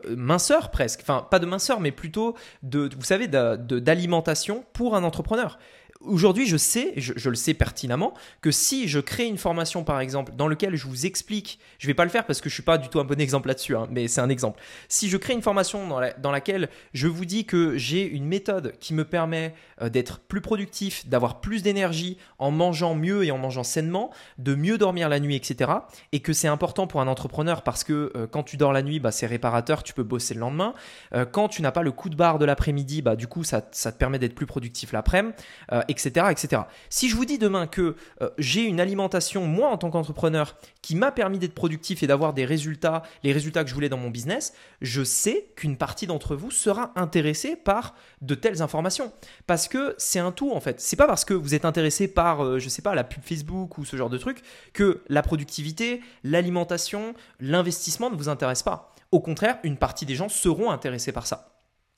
minceur 0.09 0.71
presque, 0.71 1.01
enfin 1.03 1.27
pas 1.31 1.39
de 1.39 1.47
minceur, 1.47 1.81
mais 1.81 1.93
plutôt 1.93 2.37
de, 2.63 2.91
vous 2.97 3.05
savez, 3.05 3.29
d'alimentation 3.29 4.65
pour 4.73 4.97
un 4.97 5.05
entrepreneur 5.05 5.59
aujourd'hui, 6.05 6.47
je 6.47 6.57
sais, 6.57 6.93
je, 6.97 7.29
le 7.29 7.35
sais 7.35 7.55
pertinemment, 7.55 8.15
que 8.41 8.51
si 8.51 8.89
je 8.89 9.01
crée 9.01 9.27
une 9.27 9.39
formation, 9.39 9.85
par 9.85 10.01
exemple, 10.01 10.33
dans 10.37 10.49
laquelle 10.49 10.77
je 10.77 10.87
vous 10.87 11.07
explique, 11.07 11.59
je 11.79 11.87
vais 11.87 11.95
pas 11.95 12.05
le 12.05 12.11
faire 12.11 12.27
parce 12.27 12.41
que 12.41 12.49
je 12.49 12.55
suis 12.55 12.63
pas 12.63 12.79
du 12.79 12.89
tout 12.89 13.01
un 13.01 13.05
bon 13.05 13.21
exemple 13.21 13.49
là-dessus, 13.49 13.77
hein, 13.77 13.87
mais 13.91 14.09
c'est 14.09 14.21
un 14.21 14.29
exemple. 14.29 14.61
Si 14.89 15.09
je 15.09 15.17
crée 15.17 15.33
une 15.33 15.43
formation 15.43 15.89
dans, 15.89 16.31
laquelle 16.33 16.69
je 16.93 17.09
vous 17.09 17.25
dis 17.25 17.45
que 17.45 17.77
j'ai 17.77 18.05
une 18.05 18.27
méthode 18.27 18.75
qui 18.81 18.95
me 18.95 19.05
permet 19.05 19.55
euh, 19.81 19.89
d'être 19.89 20.21
plus 20.21 20.41
productif, 20.41 21.07
d'avoir 21.09 21.41
plus 21.41 21.63
d'énergie 21.63 22.19
en 22.39 22.51
mangeant 22.51 22.95
mieux 22.95 23.25
et 23.25 23.31
en 23.31 23.39
mangeant 23.39 23.65
sainement, 23.65 24.11
de 24.39 24.55
mieux 24.55 24.79
dormir 24.79 25.09
la 25.09 25.21
nuit, 25.21 25.37
etc., 25.37 25.71
et 26.13 26.21
que 26.21 26.33
c'est 26.33 26.49
important 26.49 26.87
pour 26.87 27.01
un 27.01 27.09
entrepreneur 27.09 27.63
parce 27.63 27.85
que 27.85 28.13
euh, 28.17 28.27
quand 28.27 28.43
tu 28.43 28.57
dors 28.57 28.73
la 28.73 28.83
nuit, 28.83 29.01
bah, 29.01 29.13
c'est 29.13 29.27
réparateur, 29.27 29.83
tu 29.83 29.93
peux 29.93 30.03
bosser 30.03 30.35
le 30.35 30.41
lendemain. 30.41 30.75
Euh, 31.15 31.25
quand 31.25 31.49
tu 31.49 31.63
n'as 31.63 31.73
pas 31.73 31.83
le 31.83 31.93
coup 31.93 32.09
de 32.09 32.17
barre 32.17 32.39
de 32.39 32.45
l'après-midi, 32.45 33.03
bah, 33.03 33.17
du 33.17 33.27
coup, 33.27 33.45
ça, 33.45 33.63
ça 33.73 33.93
te 33.93 33.99
permet 33.99 34.19
d'être 34.19 34.35
plus 34.35 34.47
productif 34.47 34.93
l'après-midi 34.93 35.13
etc., 35.93 36.27
etc. 36.31 36.63
Si 36.91 37.09
je 37.09 37.15
vous 37.15 37.25
dis 37.25 37.39
demain 37.39 37.69
que 37.69 37.95
euh, 38.21 38.31
j'ai 38.39 38.63
une 38.63 38.81
alimentation, 38.81 39.47
moi 39.47 39.69
en 39.69 39.79
tant 39.79 39.91
qu'entrepreneur, 39.91 40.57
qui 40.83 40.97
m'a 40.97 41.13
permis 41.13 41.39
d'être 41.39 41.55
productif 41.55 42.03
et 42.03 42.09
d'avoir 42.09 42.33
des 42.33 42.45
résultats, 42.45 43.03
les 43.23 43.33
résultats 43.33 43.63
que 43.63 43.71
je 43.71 43.75
voulais 43.75 43.89
dans 43.89 43.97
mon 43.97 44.11
business, 44.11 44.53
je 44.81 45.05
sais 45.05 45.47
qu'une 45.55 45.77
partie 45.77 46.07
d'entre 46.07 46.35
vous 46.35 46.51
sera 46.51 46.93
intéressée 46.97 47.55
par 47.55 47.95
de 48.21 48.35
telles 48.35 48.63
informations. 48.63 49.13
Parce 49.47 49.69
que 49.69 49.95
c'est 49.99 50.19
un 50.19 50.33
tout 50.33 50.51
en 50.53 50.61
fait. 50.61 50.81
C'est 50.81 50.97
pas 50.97 51.07
parce 51.07 51.25
que 51.25 51.35
vous 51.35 51.55
êtes 51.55 51.65
intéressé 51.65 52.09
par, 52.09 52.45
euh, 52.45 52.59
je 52.59 52.69
sais 52.69 52.83
pas, 52.83 52.95
la 52.95 53.05
pub 53.05 53.23
Facebook 53.23 53.79
ou 53.79 53.85
ce 53.85 53.97
genre 53.97 54.11
de 54.11 54.19
truc 54.19 54.43
que 54.73 55.03
la 55.09 55.23
productivité, 55.23 56.01
l'alimentation, 56.25 57.15
l'investissement 57.39 58.11
ne 58.11 58.17
vous 58.17 58.29
intéressent 58.29 58.65
pas. 58.65 58.95
Au 59.13 59.21
contraire, 59.21 59.59
une 59.63 59.77
partie 59.77 60.07
des 60.07 60.15
gens 60.15 60.29
seront 60.29 60.71
intéressés 60.71 61.13
par 61.13 61.27
ça. 61.27 61.52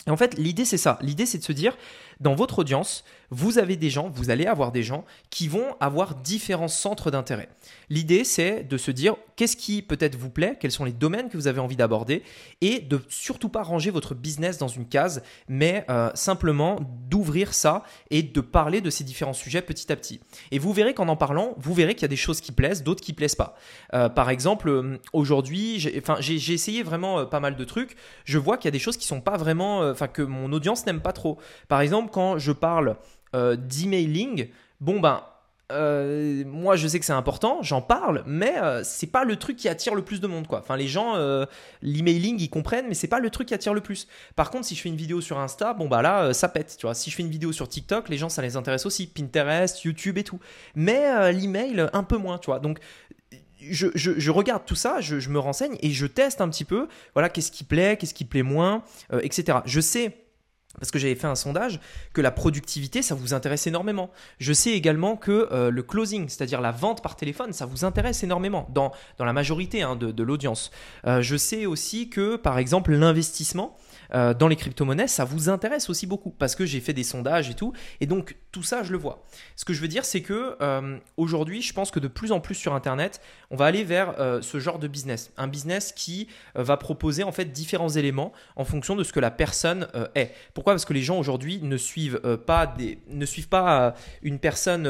Et 0.07 0.11
en 0.11 0.17
fait, 0.17 0.37
l'idée, 0.39 0.65
c'est 0.65 0.79
ça. 0.79 0.99
L'idée, 1.01 1.27
c'est 1.27 1.39
de 1.39 1.45
se 1.45 1.53
dire, 1.53 1.77
dans 2.21 2.35
votre 2.35 2.61
audience, 2.61 3.05
vous 3.31 3.59
avez 3.59 3.77
des 3.77 3.91
gens, 3.91 4.09
vous 4.09 4.31
allez 4.31 4.47
avoir 4.47 4.71
des 4.71 4.83
gens 4.83 5.05
qui 5.31 5.49
vont 5.49 5.77
avoir 5.81 6.15
différents 6.15 6.69
centres 6.69 7.11
d'intérêt. 7.11 7.49
L'idée, 7.91 8.25
c'est 8.25 8.63
de 8.63 8.77
se 8.77 8.91
dire 8.91 9.17
qu'est-ce 9.37 9.57
qui 9.57 9.83
peut-être 9.83 10.17
vous 10.17 10.31
plaît, 10.31 10.57
quels 10.61 10.71
sont 10.71 10.85
les 10.85 10.93
domaines 10.93 11.29
que 11.29 11.37
vous 11.37 11.49
avez 11.49 11.61
envie 11.61 11.77
d'aborder, 11.77 12.23
et 12.61 12.79
de 12.79 13.01
surtout 13.09 13.49
pas 13.49 13.63
ranger 13.63 13.91
votre 13.91 14.15
business 14.15 14.59
dans 14.59 14.69
une 14.69 14.87
case, 14.87 15.23
mais 15.49 15.85
euh, 15.91 16.11
simplement 16.15 16.79
d'ouvrir 17.09 17.55
ça 17.55 17.83
et 18.11 18.23
de 18.23 18.41
parler 18.41 18.81
de 18.81 18.91
ces 18.91 19.05
différents 19.05 19.33
sujets 19.33 19.63
petit 19.63 19.91
à 19.91 19.97
petit. 19.97 20.21
Et 20.51 20.59
vous 20.59 20.73
verrez 20.73 20.95
qu'en 20.95 21.09
en 21.09 21.17
parlant, 21.17 21.55
vous 21.59 21.75
verrez 21.75 21.95
qu'il 21.95 22.03
y 22.03 22.07
a 22.07 22.09
des 22.09 22.17
choses 22.17 22.41
qui 22.41 22.53
plaisent, 22.53 22.83
d'autres 22.83 23.03
qui 23.03 23.13
plaisent 23.13 23.35
pas. 23.35 23.57
Euh, 23.95 24.09
par 24.09 24.31
exemple, 24.31 24.69
euh, 24.69 24.99
aujourd'hui, 25.13 25.79
j'ai 25.79 26.53
essayé 26.53 26.83
vraiment 26.83 27.27
pas 27.27 27.41
mal 27.41 27.57
de 27.57 27.65
trucs. 27.65 27.97
Je 28.25 28.39
vois 28.39 28.57
qu'il 28.57 28.67
y 28.67 28.69
a 28.69 28.73
des 28.73 28.79
choses 28.79 28.97
qui 28.97 29.07
sont 29.07 29.21
pas 29.21 29.37
vraiment, 29.37 29.94
enfin 29.95 30.09
que 30.09 30.23
mon 30.23 30.53
audience 30.53 30.87
n'aime 30.87 31.01
pas 31.01 31.13
trop. 31.13 31.39
Par 31.69 31.81
exemple, 31.81 32.11
quand 32.13 32.39
je 32.39 32.53
parle 32.53 32.97
euh, 33.35 33.57
d'emailing, 33.57 34.49
bon 34.81 35.01
ben 35.01 35.23
euh, 35.73 36.45
moi 36.47 36.77
je 36.77 36.87
sais 36.87 37.01
que 37.01 37.07
c'est 37.07 37.13
important, 37.13 37.63
j'en 37.63 37.81
parle, 37.81 38.23
mais 38.27 38.55
euh, 38.63 38.83
c'est 38.85 39.07
pas 39.07 39.25
le 39.25 39.37
truc 39.37 39.57
qui 39.57 39.69
attire 39.69 39.95
le 39.95 40.03
plus 40.03 40.21
de 40.21 40.27
monde 40.27 40.47
quoi. 40.47 40.59
Enfin 40.59 40.77
les 40.77 40.89
gens, 40.89 41.17
l'emailing 41.83 42.39
ils 42.39 42.51
comprennent, 42.51 42.87
mais 42.87 42.95
c'est 42.95 43.09
pas 43.09 43.21
le 43.21 43.31
truc 43.31 43.49
qui 43.49 43.55
attire 43.55 43.75
le 43.75 43.81
plus. 43.81 44.07
Par 44.37 44.51
contre 44.51 44.67
si 44.67 44.75
je 44.75 44.83
fais 44.83 44.89
une 44.89 44.97
vidéo 44.97 45.21
sur 45.21 45.39
Insta, 45.39 45.73
bon 45.73 45.89
bah 45.89 46.03
là 46.03 46.35
ça 46.35 46.49
pète, 46.49 46.77
tu 46.79 46.87
vois. 46.87 46.95
Si 46.95 47.11
je 47.11 47.17
fais 47.17 47.23
une 47.23 47.31
vidéo 47.31 47.51
sur 47.53 47.69
TikTok, 47.69 48.09
les 48.09 48.19
gens 48.19 48.29
ça 48.29 48.43
les 48.43 48.57
intéresse 48.57 48.87
aussi, 48.87 49.07
Pinterest, 49.07 49.83
YouTube 49.85 50.19
et 50.19 50.25
tout. 50.25 50.39
Mais 50.75 51.33
l'email 51.33 51.89
un 51.93 52.03
peu 52.03 52.19
moins, 52.19 52.39
tu 52.39 52.47
vois. 52.47 52.61
Donc 52.61 52.79
je, 53.71 54.31
regarde 54.31 54.65
tout 54.67 54.75
ça, 54.75 55.01
je, 55.01 55.29
me 55.29 55.39
renseigne 55.39 55.77
et 55.81 55.91
je 55.91 56.07
teste 56.07 56.41
un 56.41 56.49
petit 56.49 56.65
peu, 56.65 56.89
voilà, 57.15 57.29
qu'est-ce 57.29 57.53
qui 57.53 57.65
plaît, 57.65 57.97
qu'est-ce 57.97 58.15
qui 58.15 58.25
plaît 58.25 58.43
moins, 58.43 58.83
etc. 59.23 59.59
Je 59.65 59.81
sais 59.81 60.25
parce 60.79 60.91
que 60.91 60.99
j'avais 60.99 61.15
fait 61.15 61.27
un 61.27 61.35
sondage, 61.35 61.81
que 62.13 62.21
la 62.21 62.31
productivité, 62.31 63.03
ça 63.03 63.15
vous 63.15 63.35
intéresse 63.35 63.67
énormément. 63.67 64.11
Je 64.39 64.53
sais 64.53 64.73
également 64.73 65.17
que 65.17 65.49
euh, 65.53 65.71
le 65.71 65.83
closing, 65.83 66.29
c'est-à-dire 66.29 66.61
la 66.61 66.73
vente 66.73 67.03
par 67.03 67.17
téléphone, 67.17 67.53
ça 67.53 67.67
vous 67.67 67.85
intéresse 67.85 68.23
énormément 68.25 68.69
dans, 68.71 68.93
dans 69.19 69.25
la 69.25 69.33
majorité 69.33 69.83
hein, 69.83 69.97
de, 69.97 70.23
l'audience. 70.23 70.71
Euh, 71.07 71.23
je 71.23 71.37
sais 71.37 71.67
aussi 71.67 72.11
que, 72.11 72.37
par 72.37 72.59
exemple, 72.59 72.93
l'investissement, 72.93 73.77
euh, 74.15 74.35
dans 74.35 74.49
les 74.49 74.57
crypto-monnaies, 74.57 75.09
ça 75.09 75.25
vous 75.25 75.49
intéresse 75.49 75.91
aussi 75.91 76.07
beaucoup 76.07 76.31
parce 76.31 76.55
que 76.55 76.67
j'ai 76.67 76.81
fait 76.81 76.93
des 76.93 77.03
sondages 77.03 77.51
et 77.51 77.55
tout. 77.55 77.73
Et 78.01 78.07
donc, 78.07 78.37
tout 78.53 78.63
ça, 78.63 78.83
je 78.83 78.93
le 78.93 78.99
vois. 78.99 79.25
Ce 79.57 79.65
que 79.65 79.73
je 79.73 79.81
veux 79.81 79.89
dire, 79.89 80.05
c'est 80.05 80.23
que 80.23 80.57
euh, 80.61 80.99
aujourd'hui, 81.17 81.63
je 81.63 81.73
pense 81.73 81.91
que 81.91 82.01
de 82.01 82.09
plus 82.09 82.33
en 82.33 82.41
plus 82.41 82.55
sur 82.55 82.75
Internet, 82.75 83.21
on 83.51 83.57
va 83.57 83.67
aller 83.67 83.85
vers 83.85 84.15
ce 84.43 84.59
genre 84.59 84.79
de 84.79 84.89
business. 84.89 85.33
Un 85.37 85.47
business 85.47 85.93
qui 85.93 86.29
va 86.55 86.77
proposer 86.77 87.23
en 87.23 87.33
fait 87.33 87.47
différents 87.47 87.89
éléments 87.89 88.33
en 88.57 88.65
fonction 88.65 88.97
de 88.97 89.05
ce 89.05 89.13
que 89.13 89.21
la 89.21 89.31
personne 89.31 89.87
est. 90.15 90.33
Pourquoi? 90.55 90.73
Parce 90.73 90.85
que 90.85 90.93
les 90.93 91.03
gens 91.03 91.19
aujourd'hui 91.19 91.61
ne 91.63 91.77
suivent 91.77 92.21
pas, 92.47 92.67
des, 92.67 92.99
ne 93.09 93.27
suivent 93.27 93.49
pas 93.49 93.95
une 94.23 94.39
personne 94.39 94.87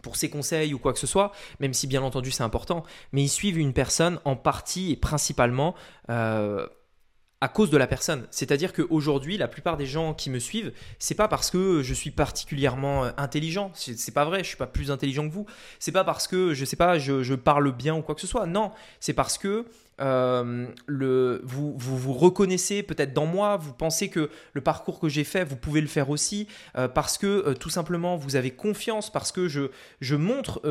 pour 0.00 0.16
ses 0.16 0.30
conseils 0.30 0.72
ou 0.72 0.78
quoi 0.78 0.92
que 0.92 0.98
ce 0.98 1.06
soit, 1.06 1.32
même 1.60 1.74
si 1.74 1.86
bien 1.86 2.02
entendu 2.02 2.30
c'est 2.30 2.42
important, 2.42 2.84
mais 3.12 3.22
ils 3.22 3.28
suivent 3.28 3.58
une 3.58 3.72
personne 3.72 4.18
en 4.24 4.36
partie 4.36 4.92
et 4.92 4.96
principalement 4.96 5.74
euh, 6.08 6.66
à 7.42 7.48
cause 7.48 7.70
de 7.70 7.76
la 7.76 7.88
personne. 7.88 8.24
C'est-à-dire 8.30 8.72
qu'aujourd'hui, 8.72 9.36
la 9.36 9.48
plupart 9.48 9.76
des 9.76 9.84
gens 9.84 10.14
qui 10.14 10.30
me 10.30 10.38
suivent, 10.38 10.72
c'est 11.00 11.16
pas 11.16 11.26
parce 11.26 11.50
que 11.50 11.82
je 11.82 11.92
suis 11.92 12.12
particulièrement 12.12 13.04
euh, 13.04 13.10
intelligent, 13.16 13.72
c'est 13.74 14.14
pas 14.14 14.24
vrai, 14.24 14.44
je 14.44 14.48
suis 14.48 14.56
pas 14.56 14.68
plus 14.68 14.92
intelligent 14.92 15.28
que 15.28 15.34
vous. 15.34 15.44
C'est 15.80 15.90
pas 15.90 16.04
parce 16.04 16.28
que 16.28 16.54
je 16.54 16.64
sais 16.64 16.76
pas, 16.76 17.00
je 17.00 17.34
parle 17.34 17.72
bien 17.72 17.96
ou 17.96 18.02
quoi 18.02 18.14
que 18.14 18.20
ce 18.20 18.28
soit. 18.28 18.46
Non, 18.46 18.70
c'est 19.00 19.12
parce 19.12 19.38
que 19.38 19.66
euh, 20.00 20.66
vous, 21.44 21.74
vous, 21.76 22.12
reconnaissez 22.12 22.82
peut-être 22.82 23.12
dans 23.12 23.26
moi, 23.26 23.56
vous 23.56 23.72
pensez 23.72 24.08
que 24.08 24.30
le 24.52 24.60
parcours 24.60 24.98
que 24.98 25.08
j'ai 25.08 25.24
fait, 25.24 25.44
vous 25.44 25.56
pouvez 25.56 25.80
le 25.80 25.86
faire 25.86 26.10
aussi, 26.10 26.48
euh, 26.76 26.88
parce 26.88 27.18
que 27.18 27.26
euh, 27.26 27.54
tout 27.54 27.70
simplement 27.70 28.16
vous 28.16 28.36
avez 28.36 28.50
confiance, 28.50 29.10
parce 29.10 29.32
que 29.32 29.48
je, 29.48 29.70
je 30.00 30.16
montre 30.16 30.62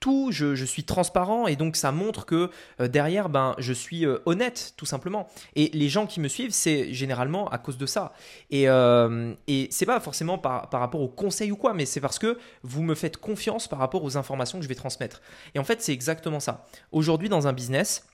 tout, 0.00 0.30
je, 0.32 0.54
je, 0.54 0.64
suis 0.64 0.84
transparent, 0.84 1.46
et 1.46 1.56
donc 1.56 1.76
ça 1.76 1.92
montre 1.92 2.26
que 2.26 2.50
derrière, 2.78 3.28
ben, 3.28 3.54
je 3.58 3.72
suis 3.72 4.04
honnête, 4.26 4.74
tout 4.76 4.86
simplement. 4.86 5.28
Et 5.56 5.70
les 5.72 5.88
gens 5.88 6.06
qui 6.06 6.20
me 6.20 6.28
suivent, 6.28 6.52
c'est 6.52 6.92
généralement 6.92 7.48
à 7.48 7.58
cause 7.58 7.78
de 7.78 7.86
ça. 7.86 8.12
Et, 8.50 8.64
et 8.64 9.68
c'est 9.70 9.86
pas 9.86 10.00
forcément 10.00 10.38
par, 10.38 10.68
par 10.68 10.80
rapport 10.80 11.00
aux 11.00 11.08
conseils 11.08 11.52
ou 11.52 11.56
quoi, 11.56 11.74
mais 11.74 11.86
c'est 11.86 12.00
parce 12.00 12.18
que 12.18 12.38
vous 12.62 12.82
me 12.82 12.94
faites 12.94 13.16
confiance 13.16 13.68
par 13.68 13.78
rapport 13.78 14.04
aux 14.04 14.16
informations 14.16 14.58
que 14.58 14.64
je 14.64 14.68
vais 14.68 14.74
transmettre. 14.74 15.22
Et 15.54 15.58
en 15.58 15.64
fait, 15.64 15.80
c'est 15.80 15.92
exactement 15.92 16.40
ça. 16.40 16.66
Aujourd'hui, 16.92 17.28
dans 17.28 17.46
un 17.46 17.52
business, 17.52 18.06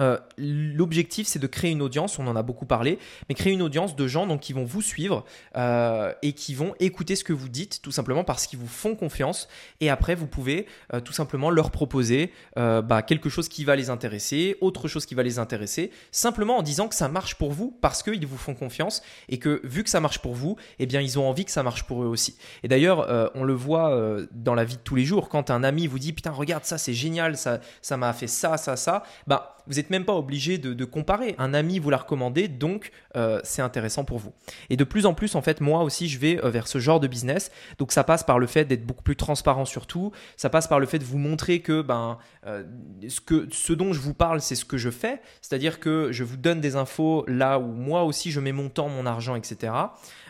euh, 0.00 0.18
l'objectif, 0.36 1.26
c'est 1.26 1.38
de 1.38 1.46
créer 1.46 1.70
une 1.70 1.82
audience, 1.82 2.18
on 2.18 2.26
en 2.26 2.34
a 2.34 2.42
beaucoup 2.42 2.66
parlé, 2.66 2.98
mais 3.28 3.34
créer 3.34 3.52
une 3.52 3.62
audience 3.62 3.94
de 3.94 4.06
gens 4.08 4.26
donc, 4.26 4.40
qui 4.40 4.52
vont 4.52 4.64
vous 4.64 4.82
suivre 4.82 5.24
euh, 5.56 6.12
et 6.22 6.32
qui 6.32 6.54
vont 6.54 6.74
écouter 6.80 7.14
ce 7.16 7.24
que 7.24 7.32
vous 7.32 7.48
dites, 7.48 7.80
tout 7.82 7.92
simplement 7.92 8.24
parce 8.24 8.46
qu'ils 8.46 8.58
vous 8.58 8.66
font 8.66 8.96
confiance. 8.96 9.48
Et 9.80 9.90
après, 9.90 10.14
vous 10.14 10.26
pouvez 10.26 10.66
euh, 10.92 11.00
tout 11.00 11.12
simplement 11.12 11.50
leur 11.50 11.70
proposer 11.70 12.32
bah, 12.56 13.02
quelque 13.02 13.28
chose 13.28 13.48
qui 13.48 13.64
va 13.64 13.76
les 13.76 13.90
intéresser, 13.90 14.56
autre 14.60 14.88
chose 14.88 15.06
qui 15.06 15.14
va 15.14 15.22
les 15.22 15.38
intéresser, 15.38 15.90
simplement 16.10 16.58
en 16.58 16.62
disant 16.62 16.88
que 16.88 16.94
ça 16.94 17.08
marche 17.08 17.36
pour 17.36 17.52
vous 17.52 17.76
parce 17.80 18.02
qu'ils 18.02 18.26
vous 18.26 18.36
font 18.36 18.54
confiance 18.54 19.02
et 19.28 19.38
que 19.38 19.60
vu 19.64 19.84
que 19.84 19.90
ça 19.90 20.00
marche 20.00 20.18
pour 20.18 20.34
vous, 20.34 20.56
eh 20.78 20.86
bien, 20.86 21.00
ils 21.00 21.18
ont 21.18 21.28
envie 21.28 21.44
que 21.44 21.50
ça 21.50 21.62
marche 21.62 21.84
pour 21.84 22.02
eux 22.02 22.06
aussi. 22.06 22.36
Et 22.62 22.68
d'ailleurs, 22.68 23.30
on 23.34 23.44
le 23.44 23.54
voit 23.54 23.96
dans 24.32 24.54
la 24.54 24.64
vie 24.64 24.76
de 24.76 24.82
tous 24.82 24.94
les 24.94 25.04
jours, 25.04 25.28
quand 25.28 25.50
un 25.50 25.64
ami 25.64 25.86
vous 25.86 25.98
dit 25.98 26.12
Putain, 26.12 26.30
regarde 26.30 26.64
ça, 26.64 26.78
c'est 26.78 26.94
génial, 26.94 27.36
ça 27.36 27.96
m'a 27.96 28.12
fait 28.12 28.26
ça, 28.28 28.56
ça, 28.56 28.76
ça, 28.76 29.02
bah, 29.26 29.54
vous 29.66 29.74
n'êtes 29.74 29.90
même 29.90 30.04
pas 30.04 30.14
obligé 30.14 30.58
de, 30.58 30.84
comparer. 30.84 31.34
Un 31.38 31.54
ami 31.54 31.78
vous 31.78 31.88
l'a 31.88 31.96
recommandé, 31.96 32.46
donc 32.46 32.90
euh, 33.16 33.40
c'est 33.42 33.62
intéressant 33.62 34.04
pour 34.04 34.18
vous. 34.18 34.32
Et 34.68 34.76
de 34.76 34.84
plus 34.84 35.06
en 35.06 35.14
plus, 35.14 35.34
en 35.34 35.42
fait, 35.42 35.60
moi 35.60 35.82
aussi, 35.82 36.08
je 36.08 36.18
vais 36.18 36.44
euh, 36.44 36.50
vers 36.50 36.68
ce 36.68 36.78
genre 36.78 37.00
de 37.00 37.06
business. 37.06 37.50
Donc 37.78 37.90
ça 37.90 38.04
passe 38.04 38.22
par 38.22 38.38
le 38.38 38.46
fait 38.46 38.66
d'être 38.66 38.84
beaucoup 38.84 39.02
plus 39.02 39.16
transparent 39.16 39.64
sur 39.64 39.86
tout. 39.86 40.12
Ça 40.36 40.50
passe 40.50 40.68
par 40.68 40.80
le 40.80 40.86
fait 40.86 40.98
de 40.98 41.04
vous 41.04 41.18
montrer 41.18 41.60
que, 41.60 41.80
ben, 41.80 42.18
euh, 42.46 42.64
ce, 43.08 43.20
que 43.20 43.48
ce 43.50 43.72
dont 43.72 43.92
je 43.92 44.00
vous 44.00 44.14
parle, 44.14 44.40
c'est 44.40 44.54
ce 44.54 44.66
que 44.66 44.76
je 44.76 44.90
fais. 44.90 45.22
C'est-à-dire 45.40 45.80
que 45.80 46.12
je 46.12 46.22
vous 46.22 46.36
donne 46.36 46.60
des 46.60 46.76
infos 46.76 47.24
là 47.26 47.58
où 47.58 47.72
moi 47.72 48.04
aussi 48.04 48.30
je 48.30 48.40
mets 48.40 48.52
mon 48.52 48.68
temps, 48.68 48.88
mon 48.88 49.06
argent, 49.06 49.34
etc 49.36 49.54
etc., 49.54 49.72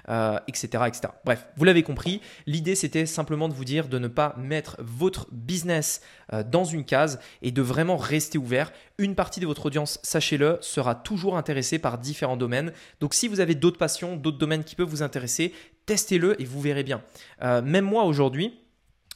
euh, 0.09 0.39
etc. 0.49 0.85
Bref, 1.25 1.47
vous 1.57 1.65
l'avez 1.65 1.83
compris, 1.83 2.21
l'idée 2.47 2.75
c'était 2.75 3.07
simplement 3.07 3.49
de 3.49 3.55
vous 3.55 3.65
dire 3.65 3.89
de 3.89 3.99
ne 3.99 4.09
pas 4.09 4.35
mettre 4.39 4.77
votre 4.81 5.27
business 5.33 6.01
euh, 6.33 6.43
dans 6.43 6.65
une 6.65 6.85
case 6.85 7.19
et 7.43 7.51
de 7.51 7.63
vraiment 7.63 7.97
rester 7.97 8.39
ouvert. 8.39 8.73
Une 8.99 9.15
partie 9.15 9.41
de 9.41 9.47
votre 9.47 9.67
audience, 9.67 9.99
sachez-le, 10.03 10.59
sera 10.61 10.95
toujours 10.95 11.37
intéressée 11.37 11.79
par 11.79 11.99
différents 11.99 12.37
domaines. 12.37 12.73
Donc 13.01 13.15
si 13.15 13.29
vous 13.29 13.41
avez 13.41 13.55
d'autres 13.55 13.79
passions, 13.79 14.17
d'autres 14.17 14.39
domaines 14.39 14.65
qui 14.65 14.77
peuvent 14.77 14.89
vous 14.89 15.03
intéresser, 15.03 15.53
testez-le 15.87 16.41
et 16.41 16.45
vous 16.45 16.61
verrez 16.61 16.83
bien. 16.83 17.03
Euh, 17.43 17.63
même 17.63 17.85
moi 17.85 18.05
aujourd'hui, 18.05 18.59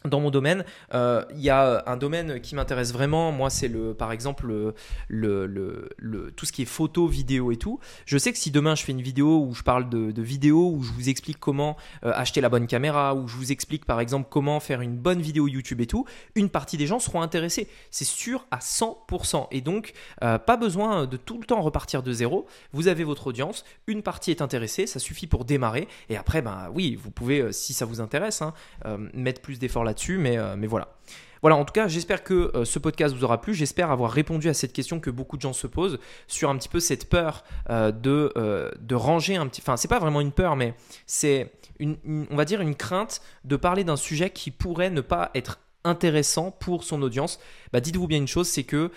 dans 0.04 0.20
mon 0.20 0.30
domaine, 0.30 0.64
euh, 0.94 1.24
il 1.32 1.40
y 1.40 1.50
a 1.50 1.82
un 1.86 1.96
domaine 1.96 2.40
qui 2.40 2.54
m'intéresse 2.54 2.92
vraiment. 2.92 3.32
Moi, 3.32 3.50
c'est 3.50 3.68
le, 3.68 3.94
par 3.94 4.12
exemple, 4.12 4.46
le, 4.46 4.74
le, 5.98 6.32
tout 6.36 6.46
ce 6.46 6.52
qui 6.52 6.62
est 6.62 6.66
photo, 6.66 7.08
vidéo 7.08 7.50
et 7.50 7.56
tout. 7.56 7.80
Je 8.06 8.16
sais 8.16 8.32
que 8.32 8.38
si 8.38 8.50
demain 8.50 8.74
je 8.76 8.84
fais 8.84 8.92
une 8.92 9.02
vidéo 9.02 9.44
où 9.44 9.54
je 9.54 9.62
parle 9.62 9.88
de, 9.88 10.12
de 10.12 10.22
vidéo, 10.22 10.70
où 10.72 10.82
je 10.82 10.92
vous 10.92 11.08
explique 11.08 11.38
comment 11.40 11.76
euh, 12.04 12.12
acheter 12.14 12.40
la 12.40 12.48
bonne 12.48 12.66
caméra, 12.68 13.14
où 13.14 13.26
je 13.26 13.36
vous 13.36 13.50
explique 13.50 13.84
par 13.84 14.00
exemple 14.00 14.28
comment 14.30 14.60
faire 14.60 14.80
une 14.82 14.96
bonne 14.96 15.20
vidéo 15.20 15.48
YouTube 15.48 15.80
et 15.80 15.86
tout, 15.86 16.04
une 16.36 16.48
partie 16.48 16.76
des 16.76 16.86
gens 16.86 17.00
seront 17.00 17.20
intéressés. 17.20 17.68
C'est 17.90 18.04
sûr 18.04 18.46
à 18.52 18.58
100%. 18.58 19.48
Et 19.50 19.60
donc, 19.60 19.94
euh, 20.22 20.38
pas 20.38 20.56
besoin 20.56 21.06
de 21.06 21.16
tout 21.16 21.38
le 21.38 21.44
temps 21.44 21.60
repartir 21.60 22.04
de 22.04 22.12
zéro. 22.12 22.46
Vous 22.72 22.86
avez 22.86 23.02
votre 23.02 23.26
audience, 23.26 23.64
une 23.88 24.02
partie 24.02 24.30
est 24.30 24.42
intéressée, 24.42 24.86
ça 24.86 25.00
suffit 25.00 25.26
pour 25.26 25.44
démarrer. 25.44 25.88
Et 26.08 26.16
après, 26.16 26.40
ben 26.40 26.70
oui, 26.72 26.94
vous 26.94 27.10
pouvez, 27.10 27.52
si 27.52 27.72
ça 27.72 27.84
vous 27.84 28.00
intéresse, 28.00 28.42
hein, 28.42 28.54
mettre 29.12 29.40
plus 29.40 29.58
d'efforts 29.58 29.84
là-dessus, 29.88 30.18
mais, 30.18 30.38
euh, 30.38 30.54
mais 30.56 30.66
voilà. 30.66 30.94
Voilà, 31.40 31.56
en 31.56 31.64
tout 31.64 31.72
cas, 31.72 31.86
j'espère 31.86 32.24
que 32.24 32.50
euh, 32.54 32.64
ce 32.64 32.78
podcast 32.78 33.14
vous 33.14 33.22
aura 33.24 33.40
plu. 33.40 33.54
J'espère 33.54 33.90
avoir 33.90 34.10
répondu 34.10 34.48
à 34.48 34.54
cette 34.54 34.72
question 34.72 34.98
que 34.98 35.10
beaucoup 35.10 35.36
de 35.36 35.42
gens 35.42 35.52
se 35.52 35.66
posent 35.66 35.98
sur 36.26 36.50
un 36.50 36.56
petit 36.56 36.68
peu 36.68 36.80
cette 36.80 37.08
peur 37.08 37.44
euh, 37.70 37.92
de, 37.92 38.32
de 38.80 38.94
ranger 38.94 39.36
un 39.36 39.46
petit. 39.46 39.60
Enfin, 39.62 39.76
c'est 39.76 39.88
pas 39.88 40.00
vraiment 40.00 40.20
une 40.20 40.32
peur, 40.32 40.56
mais 40.56 40.74
c'est 41.06 41.52
une, 41.78 41.96
on 42.30 42.36
va 42.36 42.44
dire 42.44 42.60
une 42.60 42.74
crainte 42.74 43.20
de 43.44 43.56
parler 43.56 43.84
d'un 43.84 43.96
sujet 43.96 44.30
qui 44.30 44.50
pourrait 44.50 44.90
ne 44.90 45.00
pas 45.00 45.30
être 45.34 45.60
intéressant 45.84 46.50
pour 46.50 46.82
son 46.82 47.00
audience. 47.02 47.38
Bah, 47.72 47.80
dites-vous 47.80 48.08
bien 48.08 48.18
une 48.18 48.26
chose, 48.26 48.48
c'est 48.48 48.64
que 48.64 48.90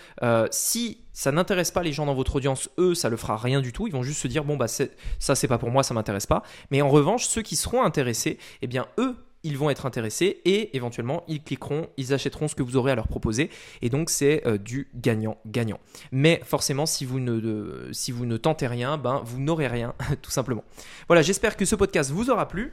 si 0.50 0.98
ça 1.12 1.30
n'intéresse 1.30 1.70
pas 1.70 1.84
les 1.84 1.92
gens 1.92 2.06
dans 2.06 2.14
votre 2.14 2.36
audience, 2.36 2.70
eux, 2.78 2.96
ça 2.96 3.08
le 3.08 3.16
fera 3.16 3.36
rien 3.36 3.60
du 3.60 3.72
tout. 3.72 3.86
Ils 3.86 3.92
vont 3.92 4.02
juste 4.02 4.20
se 4.20 4.28
dire 4.28 4.44
bon 4.44 4.56
bah 4.56 4.66
ça 4.66 5.34
c'est 5.36 5.48
pas 5.48 5.58
pour 5.58 5.70
moi, 5.70 5.84
ça 5.84 5.94
m'intéresse 5.94 6.26
pas. 6.26 6.42
Mais 6.72 6.82
en 6.82 6.88
revanche, 6.88 7.26
ceux 7.26 7.42
qui 7.42 7.54
seront 7.54 7.84
intéressés, 7.84 8.38
eh 8.62 8.66
bien 8.66 8.88
eux 8.98 9.16
ils 9.44 9.58
vont 9.58 9.70
être 9.70 9.86
intéressés 9.86 10.40
et 10.44 10.76
éventuellement 10.76 11.24
ils 11.28 11.42
cliqueront, 11.42 11.88
ils 11.96 12.12
achèteront 12.12 12.48
ce 12.48 12.54
que 12.54 12.62
vous 12.62 12.76
aurez 12.76 12.92
à 12.92 12.94
leur 12.94 13.08
proposer 13.08 13.50
et 13.80 13.88
donc 13.88 14.10
c'est 14.10 14.46
euh, 14.46 14.58
du 14.58 14.88
gagnant-gagnant. 14.94 15.80
Mais 16.10 16.40
forcément 16.44 16.86
si 16.86 17.04
vous 17.04 17.20
ne, 17.20 17.90
si 17.92 18.12
vous 18.12 18.26
ne 18.26 18.36
tentez 18.36 18.66
rien, 18.66 18.98
ben, 18.98 19.22
vous 19.24 19.40
n'aurez 19.40 19.66
rien 19.66 19.94
tout 20.22 20.30
simplement. 20.30 20.64
Voilà, 21.08 21.22
j'espère 21.22 21.56
que 21.56 21.64
ce 21.64 21.74
podcast 21.74 22.10
vous 22.10 22.30
aura 22.30 22.48
plu. 22.48 22.72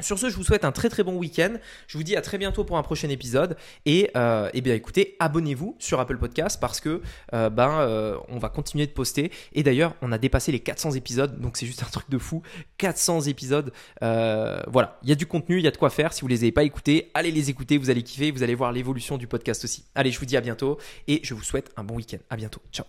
Sur 0.00 0.18
ce, 0.18 0.28
je 0.28 0.36
vous 0.36 0.44
souhaite 0.44 0.64
un 0.64 0.72
très 0.72 0.90
très 0.90 1.02
bon 1.02 1.16
week-end. 1.16 1.54
Je 1.86 1.96
vous 1.96 2.04
dis 2.04 2.16
à 2.16 2.20
très 2.20 2.36
bientôt 2.36 2.64
pour 2.64 2.76
un 2.76 2.82
prochain 2.82 3.08
épisode. 3.08 3.56
Et, 3.86 4.10
euh, 4.16 4.50
eh 4.52 4.60
bien 4.60 4.74
écoutez, 4.74 5.16
abonnez-vous 5.20 5.76
sur 5.78 6.00
Apple 6.00 6.18
Podcast 6.18 6.58
parce 6.60 6.80
que 6.80 7.00
euh, 7.32 7.48
ben 7.48 7.80
euh, 7.80 8.18
on 8.28 8.38
va 8.38 8.48
continuer 8.50 8.86
de 8.86 8.92
poster. 8.92 9.30
Et 9.54 9.62
d'ailleurs, 9.62 9.94
on 10.02 10.12
a 10.12 10.18
dépassé 10.18 10.52
les 10.52 10.60
400 10.60 10.92
épisodes, 10.92 11.40
donc 11.40 11.56
c'est 11.56 11.66
juste 11.66 11.82
un 11.82 11.90
truc 11.90 12.10
de 12.10 12.18
fou. 12.18 12.42
400 12.78 13.22
épisodes. 13.22 13.72
voilà, 14.00 14.98
il 15.02 15.08
y 15.08 15.12
a 15.12 15.16
du 15.16 15.26
contenu, 15.26 15.58
il 15.58 15.64
y 15.64 15.68
a 15.68 15.70
de 15.70 15.76
quoi 15.76 15.90
faire. 15.90 16.12
Si 16.12 16.20
vous 16.20 16.28
les 16.28 16.42
avez 16.42 16.52
pas 16.52 16.64
écoutés, 16.64 17.10
allez 17.14 17.30
les 17.30 17.48
écouter, 17.48 17.78
vous 17.78 17.90
allez 17.90 18.02
kiffer, 18.02 18.30
vous 18.30 18.42
allez 18.42 18.54
voir 18.54 18.72
l'évolution 18.72 19.16
du 19.16 19.26
podcast 19.26 19.64
aussi. 19.64 19.86
Allez, 19.94 20.10
je 20.10 20.18
vous 20.18 20.26
dis 20.26 20.36
à 20.36 20.40
bientôt 20.40 20.78
et 21.08 21.20
je 21.22 21.34
vous 21.34 21.42
souhaite 21.42 21.72
un 21.76 21.84
bon 21.84 21.96
week-end. 21.96 22.18
À 22.28 22.36
bientôt. 22.36 22.60
Ciao. 22.70 22.86